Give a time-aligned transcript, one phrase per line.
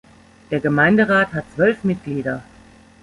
[0.49, 2.41] Der Gemeinderat hat zwölf Mitglieder.